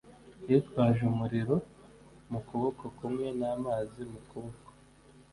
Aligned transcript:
yitwaje 0.47 1.01
umuriro 1.11 1.55
mu 2.31 2.39
kuboko 2.47 2.83
kumwe 2.97 3.27
n'amazi 3.39 4.01
mu 4.11 4.19
kuboko. 4.29 4.67